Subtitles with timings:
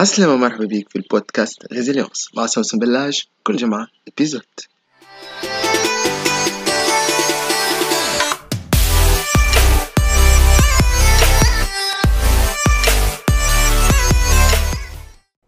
[0.00, 4.42] عسلامة مرحبا بيك في البودكاست Résilience مع سوسن بلاج كل جمعة épisode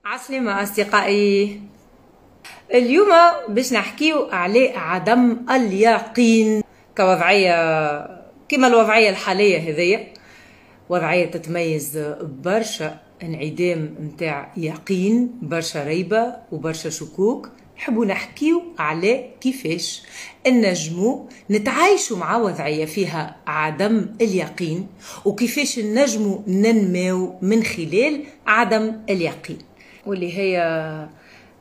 [0.04, 1.60] عسلامة أصدقائي.
[2.74, 3.08] اليوم
[3.48, 6.62] باش نحكيو على عدم اليقين
[6.96, 7.52] كوضعية
[8.48, 10.12] كما الوضعية الحالية هذيا.
[10.88, 13.01] وضعية تتميز برشا.
[13.22, 17.48] انعدام متاع يقين برشا ريبة وبرشا شكوك.
[17.78, 20.02] نحبوا نحكيو على كيفاش
[20.46, 24.86] النجمو نتعايشوا مع وضعية فيها عدم اليقين
[25.24, 29.58] وكيفاش النجمو ننمو من خلال عدم اليقين.
[30.06, 30.58] واللي هي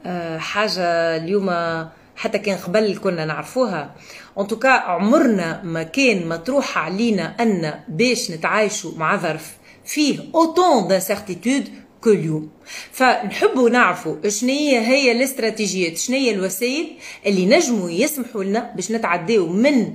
[0.05, 0.83] آه، حاجة
[1.17, 1.49] اليوم
[2.15, 3.95] حتى كان قبل كنا نعرفوها.
[4.39, 10.87] en tout cas عمرنا ما كان مطروح علينا أن باش نتعايشوا مع ظرف فيه autant
[10.87, 11.69] d'incertitude
[12.01, 12.49] que اليوم
[12.91, 16.87] فنحبوا نعرفوا شنية هي الاستراتيجيات شنية الوسائل
[17.25, 19.93] اللي نجموا يسمحوا لنا باش نتعداو من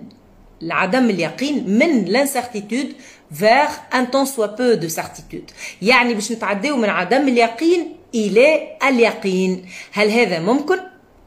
[0.62, 2.92] عدم اليقين من l'incertitude
[3.32, 9.66] vers un tant soit peu de certitude يعني باش نتعداو من عدم اليقين إلى اليقين.
[9.92, 10.78] هل هذا ممكن؟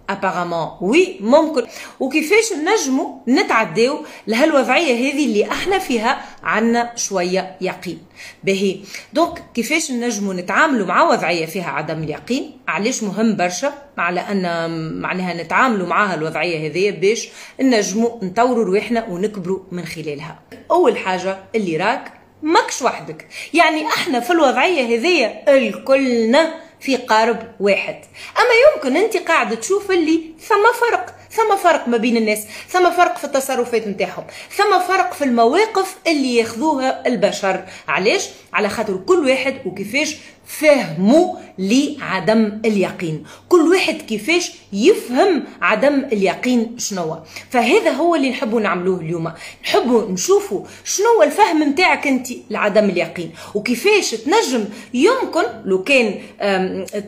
[0.10, 1.64] apparemment oui ممكن
[2.00, 8.00] وكيفاش نجموا نتعداو لهالوضعيه هذه اللي إحنا فيها عنا شوية يقين
[8.44, 8.78] باهي
[9.14, 14.70] donc كيفاش نجموا نتعاملوا مع وضعيه فيها عدم اليقين علاش مهم برشا على ان
[15.02, 17.30] معناها نتعاملوا معها الوضعيه هذه باش
[17.62, 20.40] نجموا نطوروا رواحنا ونكبروا من خلالها
[20.72, 22.12] اول حاجة اللي راك
[22.44, 27.96] ماكش وحدك يعني إحنا في الوضعيه هذه الكلنا في قارب واحد.
[28.38, 33.18] أما يمكن انت قاعدة تشوف اللي ثم فرق ثم فرق ما بين الناس ثم فرق
[33.18, 37.64] في التصرفات نتاعهم ثم فرق في المواقف اللي ياخذوها البشر.
[37.88, 40.18] علاش؟ على خاطر كل واحد وكيفاش
[40.50, 43.24] فهموا لعدم اليقين.
[43.50, 47.18] كل واحد كيفاش يفهم عدم اليقين شنو
[47.50, 49.32] فهذا هو اللي نحبوا نعملوه اليوم.
[49.64, 53.32] نحبوا نشوفوا شنو الفهم نتاعك انت لعدم اليقين.
[53.56, 56.16] وكيفاش تنجم يمكن لو كان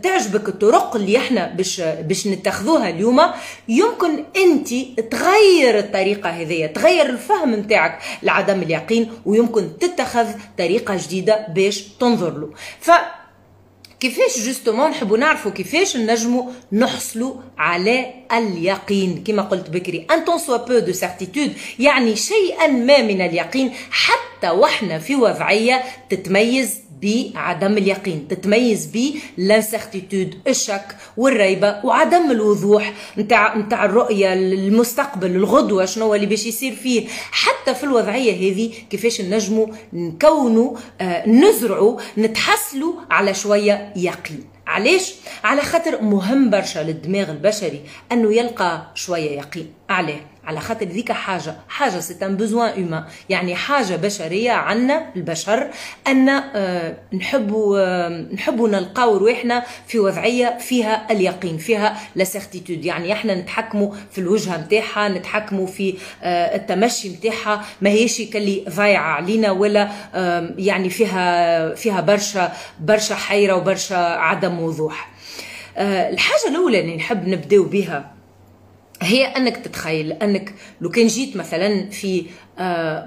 [0.04, 3.22] تعجبك الطرق اللي إحنا باش باش نتخذوها اليوم
[3.68, 4.70] يمكن انت
[5.12, 12.50] تغير الطريقة هذه تغير الفهم نتاعك لعدم اليقين ويمكن تتخذ طريقة جديدة باش تنظر له.
[12.80, 12.92] ف
[14.02, 20.58] كيفاش justement نحبوا نعرفوا كيفاش نجموا نحصلوا على اليقين؟ كما قلت بكري un tant soit
[20.58, 28.28] peu de certitude يعني شيئا ما من اليقين حتى وإحنا في وضعية تتميز بعدم اليقين
[28.28, 36.46] تتميز ب l'incertitude الشك والريبة وعدم الوضوح نتاع نتاع الرؤية المستقبل الغدوة شنو اللي باش
[36.46, 37.08] يصير فيه.
[37.32, 44.44] حتى في الوضعية هذه كيفاش نجموا نكونوا آه نزرعوا نتحصلوا على شوية يقين.
[44.68, 45.14] علاش؟
[45.44, 47.82] على خاطر مهم برشا للدماغ البشري
[48.12, 49.74] أنه يلقى شوية يقين.
[49.90, 51.56] عليه على خاطر ذيك حاجة.
[51.70, 55.68] حاجة c'est un besoin humain يعني حاجة بشرية عنا البشر
[56.08, 63.36] أن آه نحبوا آه نلقاو رواحنا في وضعية فيها اليقين فيها لا سيرتيتود يعني إحنا
[63.36, 69.92] نتحكموا في الوجهة نتاعها نتحكموا في آه التمشي نتاعها ما هيش كلي ضايعة علينا ولا
[70.58, 75.10] يعني فيها فيها برشا برشا حيرة وبرشا عدم وضوح.
[75.78, 78.12] الحاجة الأولى اللي نحب نبداو بها
[79.02, 82.26] هي أنك تتخيل أنك لو كان جيت مثلا في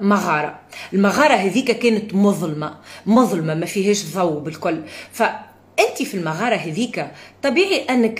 [0.00, 0.60] مغارة
[0.92, 4.80] المغارة هذيك كانت مظلمة مظلمة ما فيهاش ضوء بالكل.
[5.12, 7.06] فأنت في المغارة هذيك
[7.42, 8.18] طبيعي أنك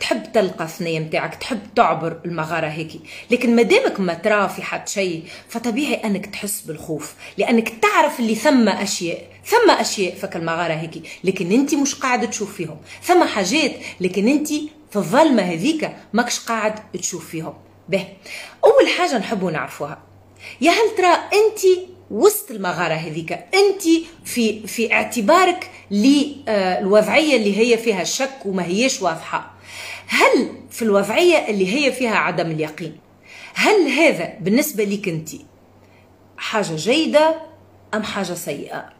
[0.00, 2.92] تحب تلقى الثنية متاعك تحب تعبر المغارة هيك
[3.30, 8.34] لكن ما دامك ما ترى في حد شيء فطبيعي أنك تحس بالخوف لأنك تعرف اللي
[8.34, 12.76] ثم أشياء ثم أشياء فك المغارة هيك لكن أنت مش قاعد تشوف فيهم.
[13.02, 14.48] ثم حاجات لكن أنت
[14.90, 17.54] في الظلمه هذيك ماكش قاعد تشوف فيهم.
[17.88, 18.06] به
[18.64, 19.98] أول حاجة نحبوا نعرفوها
[20.60, 23.82] يا هل ترى أنت وسط المغارة هذيك أنت
[24.24, 29.54] في في اعتبارك للوضعيه اللي هي فيها الشك وما هيش واضحة؟
[30.06, 32.96] هل في الوضعية اللي هي فيها عدم اليقين؟
[33.54, 35.28] هل هذا بالنسبة لك أنت
[36.36, 37.40] حاجة جيدة
[37.94, 38.97] أم حاجة سيئة؟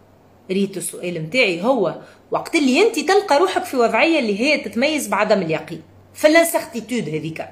[0.50, 1.94] ريت السؤال متاعي هو
[2.30, 5.82] وقت اللي أنت تلقى روحك في وضعية اللي هي تتميز بعدم اليقين.
[6.14, 7.44] فال incertitude هذيك.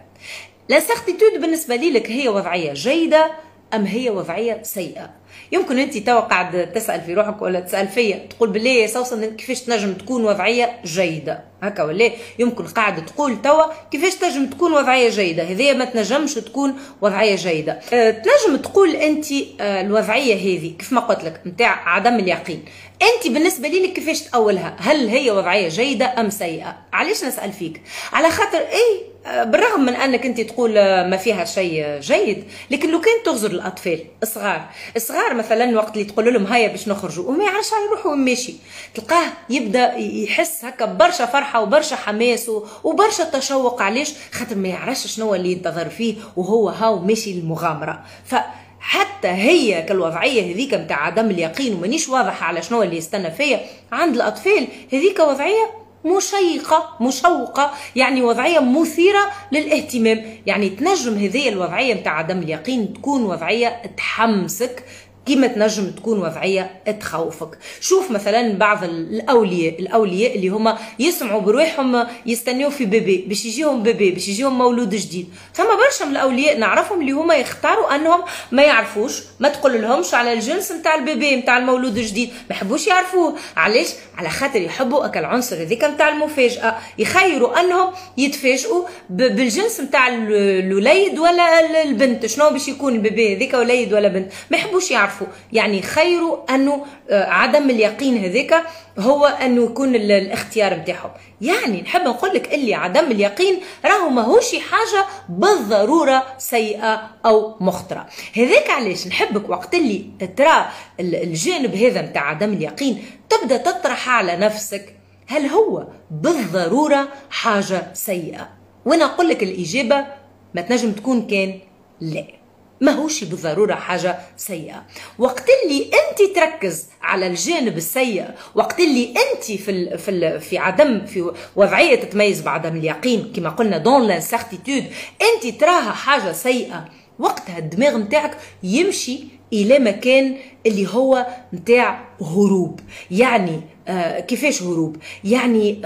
[0.71, 3.31] ال incertitude بالنسبة لي لك هي وضعية جيدة
[3.75, 5.11] أم هي وضعية سيئة؟
[5.53, 9.61] يمكن أنت توا قاعد تسأل في روحك ولا تسأل فيا تقول بالله يا سوسن كيفاش
[9.61, 15.43] تنجم تكون وضعية جيدة؟ هكا ولا يمكن قاعد تقول توا كيفاش تنجم تكون وضعية جيدة؟
[15.43, 17.73] هذه ما تنجمش تكون وضعية جيدة.
[17.93, 22.65] أه تنجم تقول أنت أه الوضعية هذه كيف ما قلت لك نتاع عدم اليقين.
[23.03, 27.83] أنت بالنسبة لي كيفاش تأولها؟ هل هي وضعية جيدة أم سيئة؟ علاش نسأل فيك؟
[28.13, 33.15] على خاطر اي بالرغم من أنك أنت تقول ما فيها شيء جيد لكن لو كان
[33.25, 37.85] تغزر الأطفال الصغار الصغار مثلا وقت اللي تقول لهم هيا باش نخرجوا وما يعرفش على
[37.91, 38.55] روحه ماشي
[38.95, 42.51] تلقاه يبدأ يحس هكا برشا فرحة وبرشا حماس
[42.85, 48.35] وبرشا تشوق علاش؟ خاطر ما يعرفش شنو اللي ينتظر فيه وهو هاو ماشي للمغامره ف
[48.81, 53.61] حتى هي كالوضعية هذيك نتاع عدم اليقين ومانيش واضحة على شنو اللي يستنى فيا
[53.93, 60.23] عند الأطفال هذيك وضعية مشيقة مشوقة يعني وضعية مثيرة للاهتمام.
[60.47, 64.85] يعني تنجم هذه الوضعية متاع عدم اليقين تكون وضعية تحمسك
[65.27, 66.71] كيما تنجم تكون وضعيه
[67.01, 67.59] تخوفك.
[67.81, 74.11] شوف مثلا بعض الأولياء الأولياء اللي هما يسمعوا بروحهم يستنيو في بيبي باش يجيهم بيبي
[74.11, 75.29] باش يجيهم مولود جديد.
[75.55, 78.21] فما برشا من الأولياء نعرفهم اللي هما يختاروا أنهم
[78.53, 82.29] ما يعرفوش ما تقول لهمش على الجنس نتاع البيبي نتاع المولود الجديد.
[82.29, 83.35] ما يحبوش يعرفوه.
[83.57, 83.89] علاش؟
[84.19, 86.79] على خاطر يحبوا أكل العنصر هذيك نتاع المفاجأة.
[86.99, 92.27] يخيروا أنهم يتفاجئوا بالجنس نتاع الوليد ولا البنت.
[92.27, 95.16] شنو باش يكون البيبي هذيك وليد ولا بنت؟ ما يحبوش يعرفوا.
[95.17, 95.27] يعرفوا.
[95.53, 96.21] يعني خير
[96.51, 98.67] أنه عدم اليقين هذاك
[98.99, 101.11] هو أنه يكون الاختيار نتاعهم
[101.41, 108.07] يعني نحب نقول لك اللي عدم اليقين راهو ماهوش حاجة بالضرورة سيئة أو مخطرة.
[108.37, 110.05] هذاك علاش نحبك وقت اللي
[110.37, 110.67] ترى
[111.01, 114.97] الجانب هذا نتاع عدم اليقين تبدأ تطرح على نفسك.
[115.29, 118.49] هل هو بالضرورة حاجة سيئة؟
[118.85, 120.07] وأنا أقول لك الإجابة
[120.55, 121.59] ما تنجم تكون كان
[122.01, 122.36] لا.
[122.81, 124.85] ماهوش بالضرورة حاجة سيئة.
[125.19, 128.25] وقت اللي أنت تركز على الجانب السيء
[128.55, 133.51] وقت اللي أنت في, ال في, ال في عدم في وضعية تتميز بعدم اليقين كما
[133.51, 134.85] قلنا دون لانسيرتيتود
[135.23, 136.85] أنت تراها حاجة سيئة
[137.19, 142.81] وقتها الدماغ نتاعك يمشي إلى مكان اللي هو نتاع هروب.
[143.11, 145.81] يعني آه كيفاش هروب؟ يعني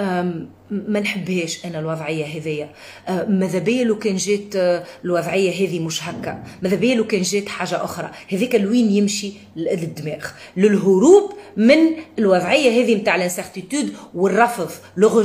[0.70, 2.70] ما نحبهاش أنا الوضعية هذيا.
[3.08, 7.22] آه ماذا بيا لو كان جات آه الوضعية هذه مش هكا؟ ماذا بيا لو كان
[7.22, 10.26] جات حاجة أخرى؟ هذيك لوين يمشي للدماغ.
[10.56, 11.78] للهروب من
[12.18, 15.24] الوضعية هذه نتاع ال incertitude والرفض لو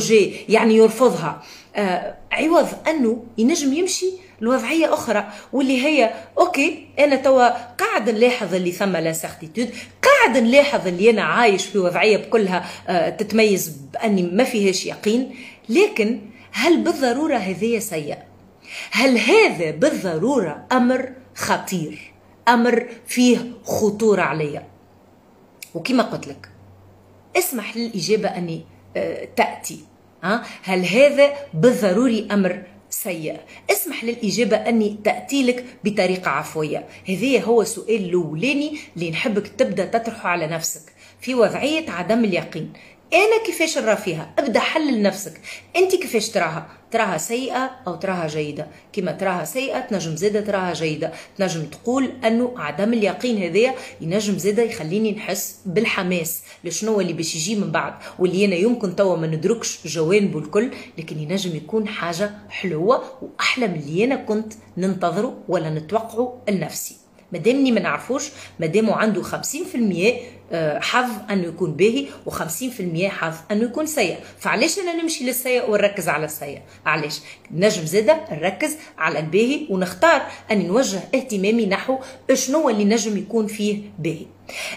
[0.49, 1.41] يعني يرفضها.
[2.31, 4.06] عوض أنه ينجم يمشي
[4.42, 9.69] لوضعية أخرى واللي هي OK أنا توا قاعد نلاحظ اللي ثم l'incertitude
[10.01, 15.36] قاعد نلاحظ اللي أنا عايش في وضعية بكلها آه تتميز بأني ما فيهاش يقين
[15.69, 18.18] لكن هل بالضرورة هذه سيء؟
[18.92, 22.13] هل هذا بالضرورة أمر خطير؟
[22.48, 24.68] أمر فيه خطورة عليا؟
[25.75, 26.50] وكما قلت لك
[27.38, 28.66] اسمح للإجابة أني
[28.98, 29.28] آه
[30.63, 33.39] هل هذا بالضروري أمر سيء؟
[33.71, 36.85] اسمح للإجابة أني تأتي لك بطريقة عفوية.
[37.09, 40.81] هذا هو السؤال الأولاني اللي نحبك تبدأ تطرحه على نفسك
[41.21, 42.73] في وضعية عدم اليقين.
[43.13, 45.42] أنا كيفاش نرى فيها؟ أبدأ حلل نفسك.
[45.75, 51.12] أنت كيفاش تراها؟ تراها سيئة أو تراها جيدة؟ كما تراها سيئة تنجم زاده تراها جيدة.
[51.38, 57.56] تنجم تقول أنه عدم اليقين هذايا ينجم زاده يخليني نحس بالحماس لشنو اللي باش يجي
[57.56, 63.04] من بعد واللي أنا يمكن توا ما ندركش جوانبه الكل لكن ينجم يكون حاجة حلوة
[63.22, 66.95] وأحلى من اللي أنا كنت ننتظره ولا نتوقعه لنفسي.
[67.31, 69.26] مادامني ما نعرفوش مادامو عنده 50%
[70.81, 74.18] حظ أنه يكون باهي و50% حظ أنه يكون سيء.
[74.40, 77.19] فعلاش أنا نمشي للسيء ونركز على السيء؟ علاش؟
[77.52, 80.21] نجم زاده نركز على الباهي ونختار
[80.52, 81.97] اني نوجه اهتمامي نحو
[82.33, 84.25] شنو اللي نجم يكون فيه باهي.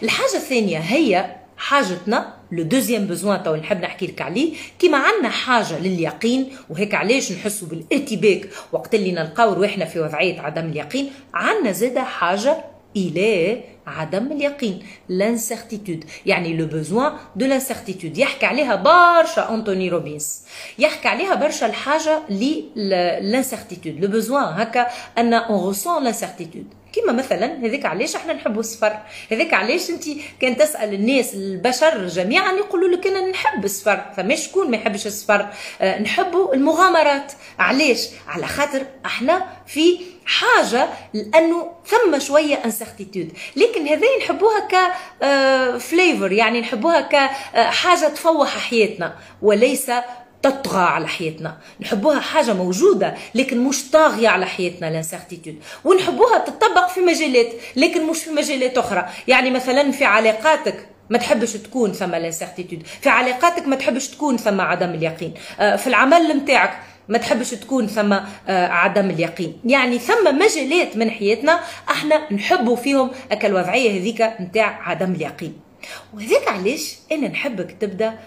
[0.02, 5.78] الحاجة الثانية هي حاجتنا le deuxième besoin تو نحب نحكي لك عليه كيما عندنا حاجة
[5.78, 12.02] لليقين وهيك علاش نحسوا بالإرتباك وقت اللي نلقاو رواحنا في وضعية عدم اليقين عندنا زاده
[12.02, 12.64] حاجة
[12.96, 20.40] إلى عدم اليقين l'incertitude يعني le besoin de l'incertitude يحكي عليها برشا انتوني روبينز
[20.78, 24.86] يحكي عليها برشا الحاجة لل incertitude le besoin هكا
[25.18, 28.98] ان on ressent l'incertitude كيما مثلا هذاك علاش إحنا نحبوا السفر؟
[29.32, 30.04] هذاك علاش أنت
[30.40, 35.48] كان تسأل الناس البشر جميعا يقولوا لك أنا نحب السفر فما شكون ما يحبش السفر؟
[35.80, 37.32] أه نحبوا المغامرات.
[37.58, 44.92] علاش؟ على خاطر إحنا في حاجة لأنه ثم شوية incertitude لكن هذي نحبوها ك
[45.80, 49.14] flavor يعني نحبوها كحاجة تفوح حياتنا.
[49.42, 49.90] وليس
[50.42, 51.56] تطغى على حياتنا.
[51.80, 58.18] نحبوها حاجة موجودة لكن مش طاغية على حياتنا l'incertitude ونحبوها تطبق في مجالات لكن مش
[58.18, 59.06] في مجالات أخرى.
[59.28, 64.60] يعني مثلا في علاقاتك ما تحبش تكون ثم l'incertitude في علاقاتك ما تحبش تكون ثم
[64.60, 65.34] عدم اليقين.
[65.60, 66.78] آه، في العمل نتاعك
[67.08, 69.60] ما تحبش تكون ثم آه، عدم اليقين.
[69.64, 73.10] يعني ثم مجالات من حياتنا إحنا نحبوا فيهم
[73.44, 75.60] الوضعيه هذيك نتاع عدم اليقين.
[76.14, 78.18] وهذاك علاش أنا نحبك تبدأ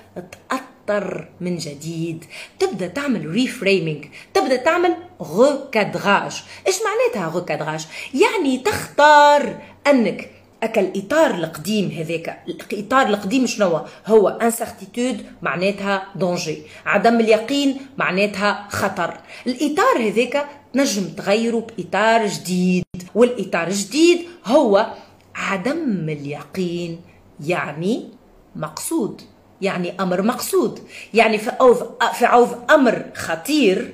[0.88, 2.26] تأطر من جديد.
[2.60, 10.32] تبدأ تعمل reframing تبدأ تعمل recadrage إيش معناتها recadrage يعني تختار أنك
[10.64, 12.44] الاطار القديم هذاك.
[12.74, 19.18] الإطار القديم شنو هو؟ incertitude معناتها danger عدم اليقين معناتها خطر.
[19.48, 22.84] الإطار هذاك تنجم تغيره بإطار جديد.
[23.16, 24.94] والإطار الجديد هو
[25.36, 27.02] عدم اليقين
[27.46, 28.10] يعني
[28.56, 29.22] مقصود.
[29.62, 30.80] يعني أمر مقصود.
[31.14, 33.94] يعني في عوض في عوض أمر خطير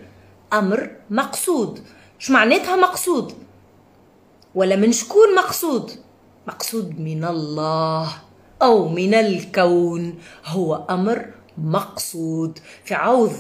[0.53, 1.83] أمر مقصود.
[2.19, 3.33] شو معناتها مقصود؟
[4.55, 5.91] ولا من شكون مقصود؟
[6.47, 8.09] مقصود من الله
[8.61, 10.19] أو من الكون.
[10.45, 11.25] هو أمر
[11.57, 12.59] مقصود.
[12.85, 13.33] في عوض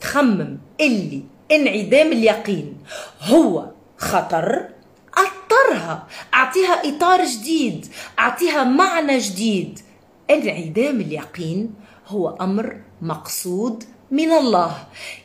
[0.00, 1.22] تخمم اللي
[1.52, 2.76] انعدام اليقين.
[3.22, 3.64] هو
[3.98, 4.68] خطر
[5.14, 6.06] أطرها.
[6.34, 7.86] أعطيها إطار جديد.
[8.18, 9.80] أعطيها معنى جديد.
[10.30, 11.74] انعدام اليقين
[12.06, 14.76] هو أمر مقصود من الله.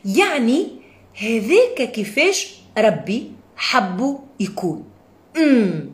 [0.04, 0.68] يعني
[1.20, 4.84] هذاك كيفاش ربي حبه يكون.
[5.36, 5.90] امم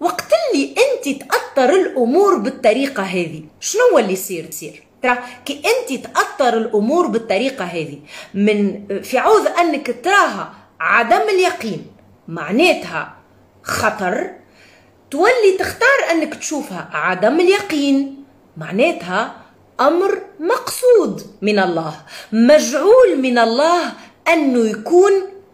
[0.00, 6.56] وقت اللي أنت تأثر الأمور بالطريقة هذه شنو اللي يصير؟ تصير ترى كي أنت تأثر
[6.58, 7.98] الأمور بالطريقة هذه
[8.34, 11.86] من في عوض أنك تراها عدم اليقين
[12.28, 13.16] معناتها
[13.62, 14.30] خطر
[15.10, 18.24] تولي تختار أنك تشوفها عدم اليقين.
[18.56, 19.36] معناتها
[19.80, 21.94] أمر مقصود من الله
[22.32, 23.92] مجعول من الله
[24.28, 25.12] أنه يكون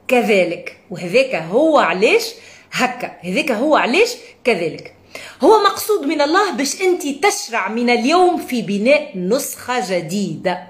[0.09, 0.79] كذلك.
[0.91, 2.35] وهذاك هو علاش
[2.73, 4.95] هكا هذاك هو علاش كذلك.
[5.43, 10.63] هو مقصود من الله باش أنت تشرع من اليوم في بناء نسخة جديدة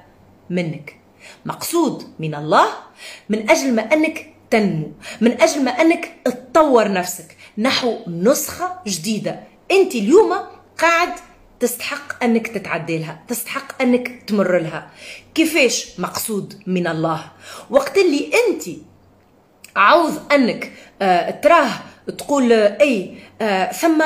[0.51, 0.97] منك.
[1.47, 2.67] مقصود من الله
[3.29, 4.93] من أجل ما أنك تنمو.
[5.21, 7.37] من أجل ما أنك تطور نفسك.
[7.59, 9.41] نحو نسخة جديدة.
[9.71, 10.33] أنت اليوم
[10.79, 11.13] قاعد
[11.61, 14.91] تستحق أنك تتعدي لها تستحق أنك تمر لها.
[15.35, 17.25] كيفاش؟ مقصود من الله.
[17.71, 18.63] وقت اللي أنت
[19.77, 21.71] عاوز أنك آه تراه
[22.19, 24.03] تقول آه أي آه ثم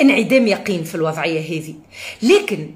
[0.00, 1.74] انعدام يقين في الوضعية هذه.
[2.22, 2.74] لكن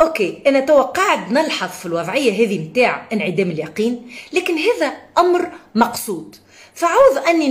[0.00, 6.36] أوكي أنا توا قاعد نلحظ في الوضعية هذه نتاع انعدام اليقين لكن هذا أمر مقصود.
[6.76, 7.48] فعوض أني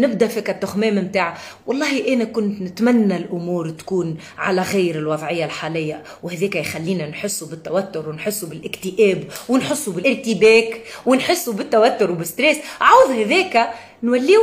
[0.00, 6.56] نبدأ في التخمام نتاع والله أنا كنت نتمنى الأمور تكون على غير الوضعية الحالية وهذاك
[6.56, 12.58] يخلينا نحسوا بالتوتر ونحسوا بالاكتئاب ونحسوا بالارتباك ونحسوا بالتوتر وبال stress.
[12.80, 13.70] عوض هذاك
[14.02, 14.40] نوليو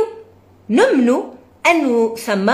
[0.70, 1.22] نمنوا
[1.66, 2.50] انه ثم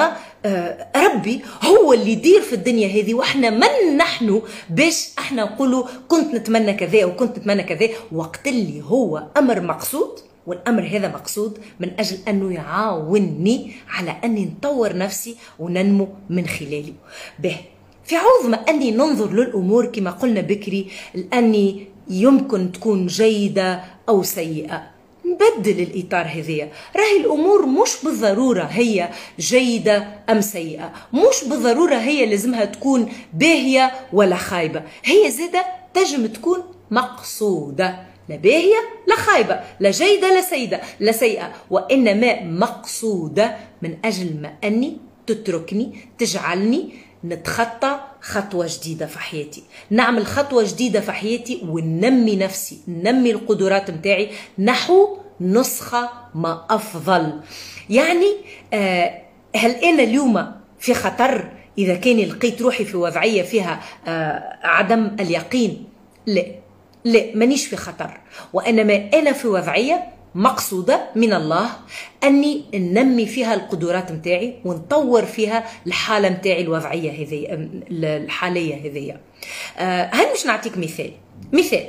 [0.46, 6.34] آه ربي هو اللي يدير في الدنيا هذه وإحنا من نحن باش إحنا نقولوا كنت
[6.34, 7.88] نتمنى كذا وكنت نتمنى كذا.
[8.12, 14.96] وقت اللي هو أمر مقصود والأمر هذا مقصود من أجل انه يعاونني على أني نطور
[14.96, 16.94] نفسي وننمو من خلاله.
[17.38, 17.56] به
[18.04, 20.88] في عوض ما أني ننظر للأمور كما قلنا بكري
[21.34, 24.82] اني يمكن تكون جيدة أو سيئة.
[25.26, 30.92] نبدل الإطار هذيا راهي الأمور مش بالضرورة هي جيدة أم سيئة.
[31.12, 34.82] مش بالضرورة هي لازمها تكون باهية ولا خايبة.
[35.04, 38.11] هي زادة تجم تكون مقصودة.
[38.28, 38.76] لا باهية
[39.06, 45.96] لا خايبة لا جيدة لا سيدة لا سيئة وإنما مقصودة من أجل ما أني تتركني
[46.18, 46.92] تجعلني
[47.24, 49.62] نتخطى خطوة جديدة في حياتي.
[49.90, 57.40] نعمل خطوة جديدة في حياتي وننمي نفسي ننمي القدرات متاعي نحو نسخة ما أفضل.
[57.90, 58.26] يعني
[58.72, 59.22] آه
[59.56, 65.84] هل أنا اليوم في خطر؟ إذا كان لقيت روحي في وضعية فيها آه عدم اليقين؟
[66.26, 66.44] لا.
[67.04, 68.20] لا مانيش في خطر
[68.52, 70.04] وإنما أنا في وضعية
[70.34, 71.68] مقصودة من الله
[72.24, 77.46] أني ننمي فيها القدرات متاعي ونطور فيها الحالة متاعي الوضعية هذه
[77.90, 79.16] الحالية هذه
[79.78, 81.10] آه هل مش نعطيك مثال؟
[81.52, 81.86] مثال.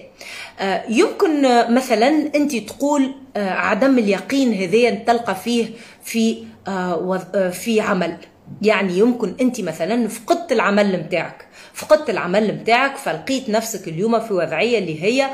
[0.60, 1.42] آه يمكن
[1.74, 5.66] مثلا أنت تقول آه عدم اليقين هذا تلقى فيه
[6.04, 8.18] في آه في عمل.
[8.62, 11.48] يعني يمكن أنت مثلا فقدت العمل متاعك.
[11.74, 15.30] فقدت العمل متاعك فلقيت نفسك اليوم في وضعية اللي هي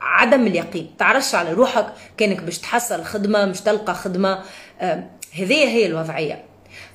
[0.00, 0.90] عدم اليقين.
[0.98, 1.86] تعرفش على روحك
[2.16, 4.42] كأنك باش تحصل خدمة مش تلقى خدمة.
[5.32, 6.44] هذه هي الوضعية.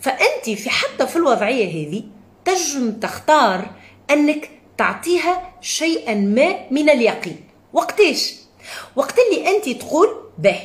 [0.01, 2.03] فأنت في حتى في الوضعية هذه
[2.46, 3.65] تجم تختار
[4.12, 7.44] أنك تعطيها شيئا ما من اليقين.
[7.74, 8.36] وقتاش
[8.96, 10.60] وقت اللي أنت تقول به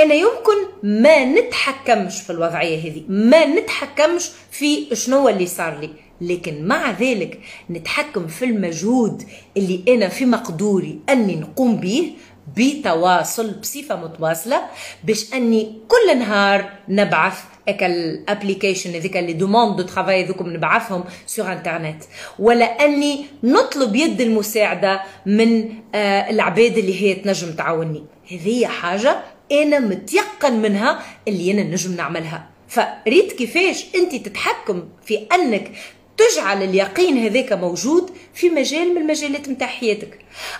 [0.00, 5.90] أنا يمكن ما نتحكمش في الوضعية هذه ما نتحكمش في شنو اللي صار لي.
[6.20, 9.22] لكن مع ذلك نتحكم في المجهود
[9.56, 12.12] اللي أنا في مقدوري أني نقوم به
[12.56, 14.62] بتواصل بصفة متواصلة
[15.04, 21.04] باش أني كل نهار نبعث هكا ال application هذيك les demandes de travail ذوكم نبعثهم
[21.26, 22.02] sur internet
[22.38, 29.20] ولا أني نطلب يد المساعدة من آه العباد اللي هي تنجم تعاوني هذه حاجة
[29.52, 32.46] أنا متيقن منها اللي أنا نجم نعملها.
[32.68, 35.72] فريت كيفاش أنت تتحكم في أنك
[36.20, 40.18] تجعل اليقين هذاك موجود في مجال من المجالات نتاع حياتك.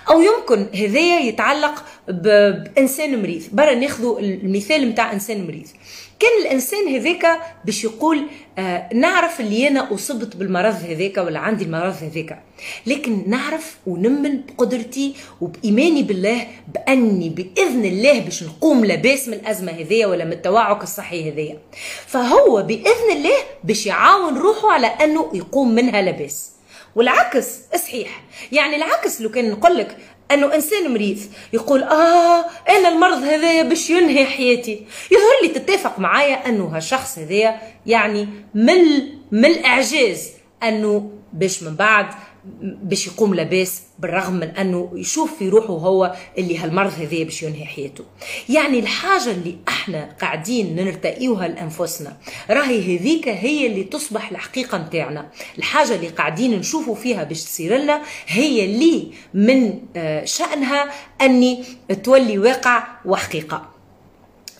[0.09, 3.43] أو يمكن هذايا يتعلق بإنسان مريض.
[3.51, 5.67] برا ناخذ المثال نتاع إنسان مريض.
[6.21, 8.27] كان الإنسان هذاك باش يقول
[8.59, 12.43] آه نعرف اللي أنا أصبت بالمرض هذاك ولا عندي المرض هذاك.
[12.85, 20.07] لكن نعرف ونمن بقدرتي وبإيماني بالله بأني بإذن الله باش نقوم لاباس من الأزمة هذيا
[20.07, 21.57] ولا من التوعك الصحي هذيا
[22.07, 26.51] فهو بإذن الله باش يعاون روحه على أنه يقوم منها لاباس.
[26.95, 28.23] والعكس صحيح.
[28.51, 29.97] يعني العكس لو كان نقول لك
[30.33, 31.17] أنه إنسان مريض
[31.53, 34.85] يقول آه أنا المرض هذايا باش ينهي حياتي.
[35.11, 38.83] يظهر لي تتفق معايا أنه هالشخص هذايا يعني من
[39.31, 40.29] من الاعجاز
[40.63, 42.05] أنه باش من بعد
[42.61, 47.65] باش يقوم لاباس بالرغم من أنه يشوف في روحه هو اللي هالمرض هذا باش ينهي
[47.65, 48.03] حياته.
[48.49, 52.17] يعني الحاجة اللي إحنا قاعدين نرتقيوها لأنفسنا
[52.49, 58.01] راهي هذيك هي اللي تصبح الحقيقة نتاعنا الحاجة اللي قاعدين نشوفوا فيها باش تصير لنا
[58.27, 59.79] هي اللي من
[60.25, 61.63] شأنها أني
[62.03, 63.70] تولي واقع وحقيقة.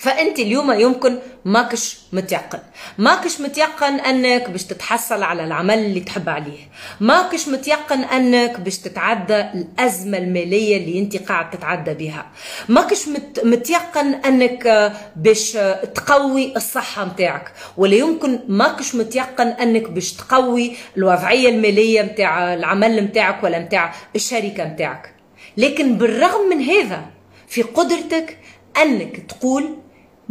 [0.02, 2.60] فأنت اليوم يمكن ماكش متيقن.
[2.98, 6.60] ماكش متيقن أنك باش تتحصل على العمل اللي تحب عليه.
[7.00, 12.26] ماكش متيقن أنك باش تتعدى الأزمة المالية اللي أنت قاعد تتعدى بها
[12.70, 13.10] ماكش
[13.44, 15.52] متيقن أنك باش
[15.96, 17.52] تقوي الصحة متاعك.
[17.78, 24.64] ولا يمكن ماكش متيقن أنك باش تقوي الوضعية المالية متاع العمل متاعك ولا متاع الشركة
[24.64, 25.14] متاعك.
[25.58, 27.06] لكن بالرغم من هذا
[27.48, 28.38] في قدرتك
[28.82, 29.81] أنك تقول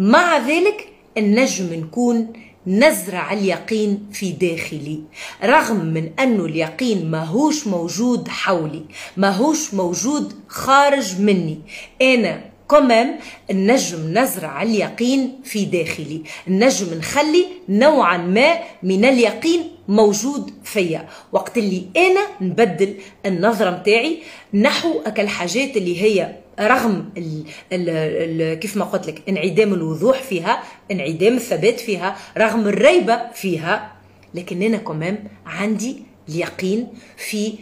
[0.00, 0.88] مع ذلك
[1.18, 2.32] النجم نكون
[2.66, 5.00] نزرع اليقين في داخلي
[5.44, 8.82] رغم من أنه اليقين ماهوش موجود حولي
[9.16, 11.58] ماهوش موجود خارج مني.
[12.02, 13.18] أنا كمان
[13.50, 21.08] النجم نزرع اليقين في داخلي النجم نخلي نوعا ما من اليقين موجود فيا.
[21.32, 22.94] وقت اللي أنا نبدل
[23.26, 24.18] النظرة متاعي
[24.54, 30.22] نحو أكل حاجات اللي هي رغم ال ال ال كيف ما قلت لك انعدام الوضوح
[30.22, 33.92] فيها انعدام الثبات فيها رغم الريبة فيها
[34.34, 37.58] لكن أنا كمان عندي اليقين في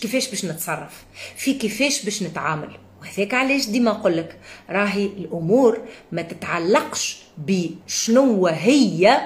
[0.00, 1.04] كيفاش باش نتصرف
[1.36, 2.68] في كيفاش باش نتعامل.
[3.02, 4.38] وهذاك علاش ديما نقول لك
[4.70, 5.80] راهي الأمور
[6.12, 9.20] ما تتعلقش بشنو هي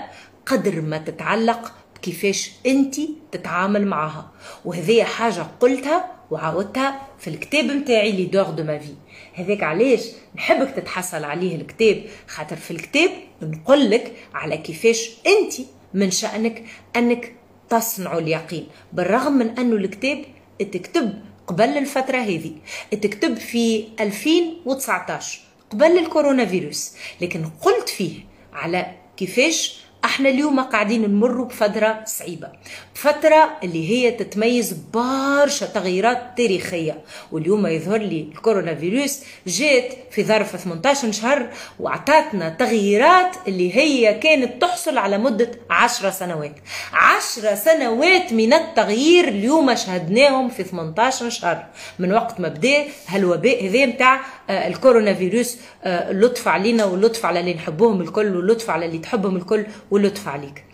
[0.47, 2.97] قدر ما تتعلق بكيفاش أنت
[3.33, 4.31] تتعامل معها.
[4.65, 8.95] وهذه حاجة قلتها وعاودتها في الكتاب نتاعي لي دور دو ما في.
[9.39, 10.01] هذاك علاش
[10.37, 13.11] نحبك تتحصل عليه الكتاب؟ خاطر في الكتاب
[13.43, 15.55] نقول لك على كيفاش أنت
[15.95, 16.65] من شأنك
[16.97, 17.35] أنك
[17.71, 20.25] تصنع اليقين بالرغم من أنه الكتاب
[20.59, 21.15] تكتب
[21.47, 22.53] قبل الفترة هذه
[22.91, 28.21] تكتب في 2019 قبل الكورونا فيروس لكن قلت فيه
[28.53, 32.53] على كيفاش إحنا اليوم قاعدين نمروا بفترة صعيبة.
[32.99, 36.99] فترة اللي هي تتميز برشا تغييرات تاريخية.
[37.33, 41.49] واليوم يظهر لي الكورونا فيروس جات في ظرف 18 شهر
[41.81, 46.55] وعطاتنا تغييرات اللي هي كانت تحصل على مدة 10 سنوات.
[46.93, 51.67] 10 سنوات من التغيير اليوم شهدناهم في 18 شهر.
[51.99, 55.57] من وقت ما بدأ هالوباء هذا نتاع الكورونا فيروس
[55.87, 60.65] لطف علينا ولطف على اللي نحبوهم الكل ولطف على اللي تحبهم الكل ولطف عليك.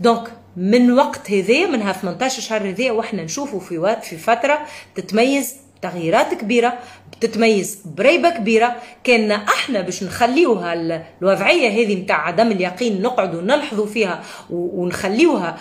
[0.00, 4.58] دونك من وقت هذا منها 18 شهر هذا وإحنا نشوفوا في في فترة
[4.94, 6.78] تتميز تغييرات كبيرة
[7.12, 8.76] بتتميز بريبة كبيرة.
[9.04, 10.74] كان إحنا باش نخليوها
[11.22, 15.58] الوضعية هذه نتاع عدم اليقين نقعدوا نلحظوا فيها ونخليوها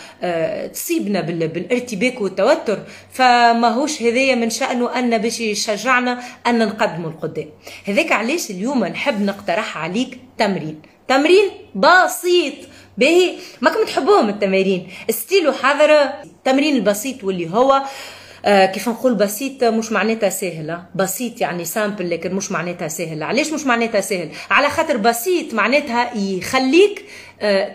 [0.74, 2.80] تصيبنا بالارتباك والتوتر.
[3.12, 7.48] فماهوش هذايا من شأنه أن باش يشجعنا أن نقدموا القدام
[7.88, 10.82] هذاك علاش اليوم نحب نقترح عليك تمرين.
[11.08, 12.54] تمرين بسيط.
[13.02, 14.88] باهي ماكم تحبوهم التمارين.
[15.10, 15.92] ستيلو حذر
[16.24, 17.82] التمرين البسيط واللي هو
[18.46, 20.80] آه كيف نقول بسيط مش معناتها سهل.
[20.96, 23.24] بسيط يعني سامبل لكن مش معناتها سهل.
[23.24, 27.06] علاش مش معناتها سهل؟ على خاطر بسيط معناتها يخليك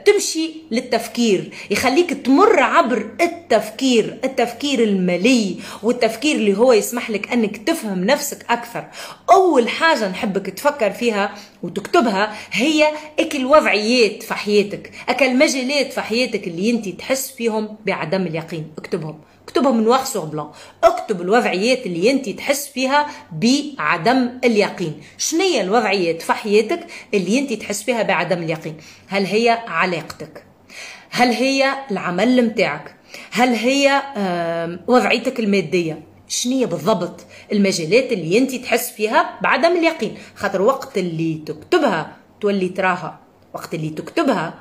[0.05, 1.51] تمشي للتفكير.
[1.71, 8.85] يخليك تمر عبر التفكير التفكير الملي والتفكير اللي هو يسمح لك أنك تفهم نفسك أكثر.
[9.31, 12.89] أول حاجة نحبك تفكر فيها وتكتبها هي
[13.21, 18.73] اك الوضعيات في حياتك اك المجالات في حياتك اللي أنت تحس فيهم بعدم اليقين.
[18.79, 19.19] اكتبهم.
[19.47, 20.47] اكتبهم من واخ سور بلان
[20.85, 25.01] اكتب الوضعيات اللي انت تحس فيها بعدم اليقين.
[25.19, 28.77] شنية الوضعيات في حياتك اللي انت تحس فيها بعدم اليقين؟
[29.09, 30.45] هل هي علاقتك؟
[31.11, 32.97] هل هي العمل متاعك؟
[33.31, 34.03] هل هي
[34.89, 37.21] وضعيتك المادية؟ شنية بالضبط
[37.53, 43.19] المجالات اللي انت تحس فيها بعدم اليقين؟ خاطر وقت اللي تكتبها تولي تراها.
[43.55, 44.55] وقت اللي تكتبها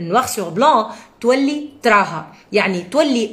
[0.00, 0.86] noir sur blanc
[1.20, 2.32] تولي تراها.
[2.52, 3.30] يعني تولي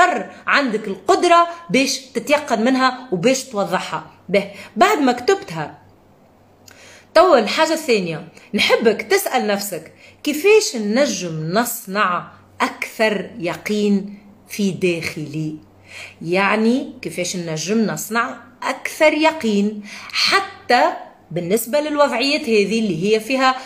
[0.00, 4.10] أكثر عندك القدرة باش تتيقن منها وباش توضحها.
[4.28, 4.50] به.
[4.76, 5.78] بعد ما كتبتها
[7.14, 8.28] توا الحاجة الثانية.
[8.54, 15.56] نحبك تسأل نفسك كيفاش نجم نصنع أكثر يقين في داخلي؟
[16.22, 19.82] يعني كيفاش نجم نصنع أكثر يقين
[20.12, 20.92] حتى
[21.30, 23.56] بالنسبة للوضعيات هذه اللي هي فيها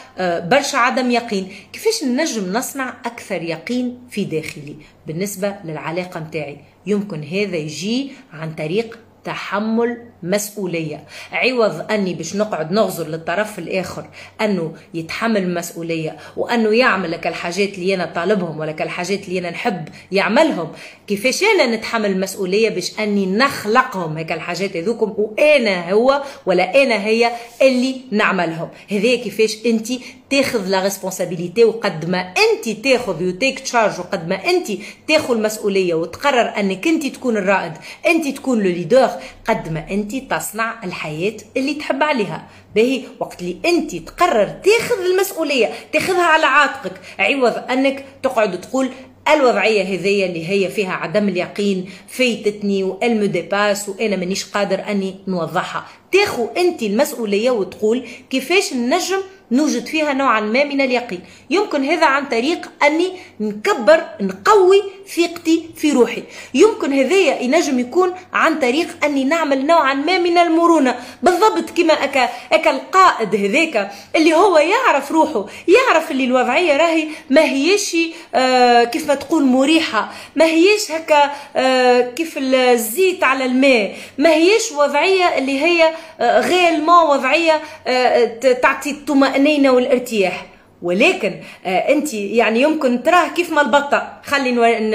[0.40, 1.48] برشا عدم يقين.
[1.72, 6.58] كيفاش نجم نصنع أكثر يقين في داخلي؟ بالنسبة للعلاقة متاعي.
[6.86, 11.04] يمكن هذا يجي عن طريق تحمل مسؤولية.
[11.32, 14.04] عوض أني باش نقعد نغزر للطرف الآخر
[14.40, 19.88] أنه يتحمل المسؤولية وأنه يعمل لك الحاجات اللي أنا طالبهم ولا الحاجات اللي أنا نحب
[20.12, 20.72] يعملهم.
[21.06, 27.32] كيفاش أنا نتحمل المسؤولية باش أني نخلقهم هيك الحاجات هذوكم وأنا هو ولا أنا هي
[27.62, 29.88] اللي نعملهم؟ هذا كيفاش أنت
[30.30, 34.72] تاخذ la responsabilité وقد ما أنت تاخذ you take charge وقد ما أنت
[35.08, 37.72] تاخذ المسؤوليه وتقرر أنك أنت تكون الرائد
[38.06, 39.10] أنت تكون le leader
[39.48, 42.46] قد ما أنت تصنع الحياة اللي تحب عليها.
[42.74, 48.90] باهي وقت اللي أنت تقرر تاخذ المسؤولية تاخذها على عاتقك عوض أنك تقعد تقول
[49.34, 54.84] الوضعية هذيا اللي هي فيها عدم اليقين فايتتني و elle me dépasse وأنا مانيش قادر
[54.88, 55.86] أني نوضحها.
[56.14, 59.20] تاخو انت المسؤولية وتقول كيفاش نجم
[59.52, 61.20] نوجد فيها نوعا ما من اليقين.
[61.50, 64.82] يمكن هذا عن طريق أني نكبر نقوي
[65.16, 66.22] ثقتي في روحي.
[66.54, 70.96] يمكن هذايا ينجم يكون عن طريق أني نعمل نوعا ما من المرونة.
[71.22, 77.44] بالضبط كما أكا, أكا القائد هذاك اللي هو يعرف روحه يعرف اللي الوضعية راهي ما
[77.44, 77.96] هيش
[78.34, 80.12] آه كيف ما تقول مريحة.
[80.36, 83.96] ما هيش هكا آه كيف الزيت على الماء.
[84.18, 88.24] ما هيش وضعية اللي هي غير ما وضعية آه
[88.62, 90.46] تعطي الطمأنينة والارتياح.
[90.82, 91.34] ولكن
[91.66, 94.12] آه انت يعني يمكن تراه كيف ما البطة.
[94.24, 94.52] خلي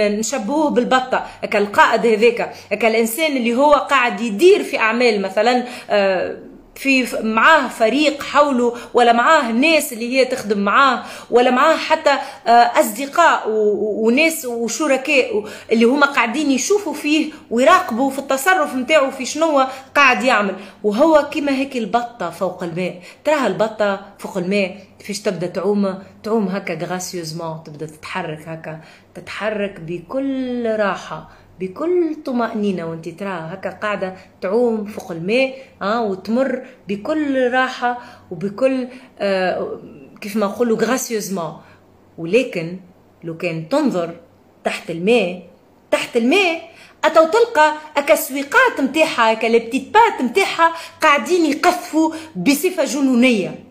[0.10, 1.26] نشبهوه بالبطة.
[1.52, 6.38] كالقائد هذاك كالإنسان اللي هو قاعد يدير في أعمال مثلا آه
[6.80, 12.18] في معاه فريق حوله ولا معاه ناس اللي هي تخدم معاه ولا معاه حتى
[12.80, 20.24] أصدقاء وناس وشركاء اللي هما قاعدين يشوفوا فيه ويراقبوا في التصرف نتاعو في شنو قاعد
[20.24, 20.56] يعمل.
[20.84, 23.02] وهو كما هيك البطة فوق الماء.
[23.24, 24.78] تراها البطة فوق الماء.
[25.00, 28.80] كيفاش تبدأ تعوم؟ تعوم هكا gracieusement تبدأ تتحرك هكا.
[29.16, 31.30] تتحرك بكل راحة.
[31.60, 38.00] بكل طمأنينة وانت تراها هكا قاعدة تعوم فوق الماء آه وتمر بكل راحة
[38.32, 38.88] وبكل
[39.20, 39.80] آه
[40.22, 41.54] كيف ما نقولوا gracieusement
[42.18, 42.78] ولكن
[43.24, 44.16] لو كان تنظر
[44.64, 45.44] تحت الماء
[45.92, 46.70] تحت الماء
[47.06, 49.60] اتو تلقى اكا السويقات نتاعها اكا لي
[49.94, 53.69] بات نتاعها قاعدين يقذفوا بصفة جنونية.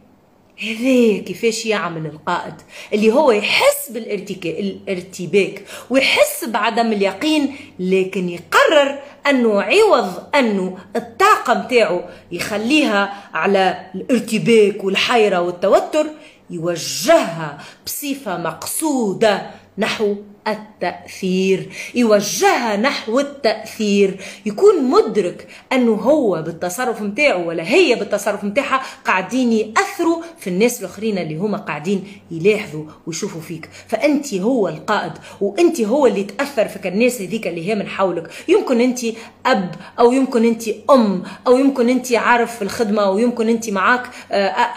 [0.62, 2.54] هذا كيفاش يعمل القائد؟
[2.92, 13.30] اللي هو يحس بالارتباك ويحس بعدم اليقين لكن يقرر أنه عوض أنه الطاقة متاعه يخليها
[13.34, 16.06] على الارتباك والحيرة والتوتر
[16.50, 20.16] يوجهها بصفة مقصودة نحو
[20.52, 21.68] التأثير.
[21.94, 24.20] يوجهها نحو التأثير.
[24.46, 31.18] يكون مدرك أنه هو بالتصرف متاعه ولا هي بالتصرف متاعها قاعدين يأثروا في الناس الآخرين
[31.18, 33.68] اللي هما قاعدين يلاحظوا ويشوفوا فيك.
[33.88, 36.86] فأنت هو القائد وأنت هو اللي تأثر فيك.
[36.86, 38.30] الناس هذيك اللي هي من حولك.
[38.48, 39.00] يمكن أنت
[39.46, 44.10] أب أو يمكن أنت أم أو يمكن أنت عارف في الخدمة أو يمكن أنت معاك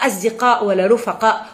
[0.06, 1.46] أصدقاء ولا رفقاء.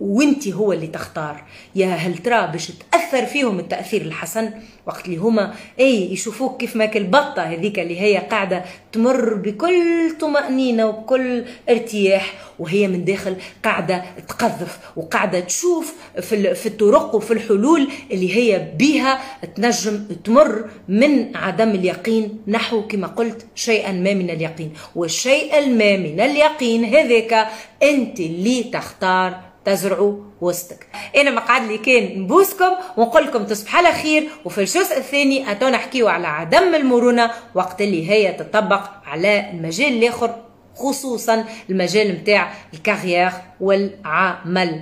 [0.00, 1.44] وأنت هو اللي تختار.
[1.78, 4.50] يا هل ترى باش تأثر فيهم التأثير الحسن.
[4.86, 10.86] وقت اللي هما إي يشوفوك كيف ما البطة هذيك اللي هي قاعدة تمر بكل طمأنينة
[10.86, 18.36] وبكل ارتياح وهي من داخل قاعدة تقذف وقاعدة تشوف في في الطرق وفي الحلول اللي
[18.36, 19.20] هي بها
[19.56, 24.72] تنجم تمر من عدم اليقين نحو كما قلت شيئا ما من اليقين.
[24.94, 27.48] والشيء ما من اليقين هذاك
[27.82, 30.86] أنت اللي تختار تزرعوا وسطك.
[31.16, 34.28] أنا مقعد لي كان نبوسكم ونقول لكم تصبح على خير.
[34.44, 40.34] وفي الجزء الثاني اتونا نحكيو على عدم المرونة وقت اللي هي تطبق على المجال الآخر
[40.76, 44.80] خصوصا المجال نتاع الكارير والعمل.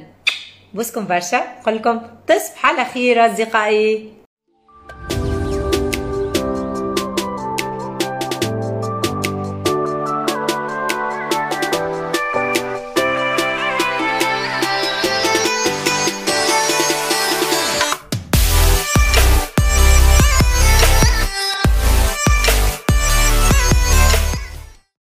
[0.75, 1.45] بوسكم برشا.
[1.61, 4.16] نقول لكم تصبح على خير أصدقائي.